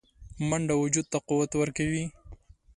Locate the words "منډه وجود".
0.49-1.05